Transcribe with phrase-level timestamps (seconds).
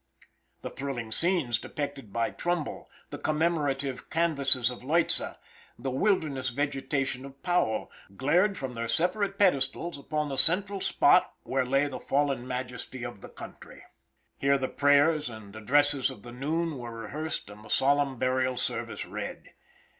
[0.63, 5.37] The thrilling scenes depicted by Trumbull, the commemorative canvases of Leutze,
[5.77, 11.67] the wilderness vegetation of Powell, glared from their separate pedestals upon the central spot where
[11.67, 13.83] lay the fallen majesty of the country.
[14.39, 19.05] Here the prayers and addresses of the noon were rehearsed and the solemn burial service
[19.05, 19.53] read.